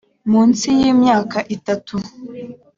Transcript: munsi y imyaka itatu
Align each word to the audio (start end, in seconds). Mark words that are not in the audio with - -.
munsi 0.31 0.67
y 0.79 0.81
imyaka 0.91 1.37
itatu 1.55 1.95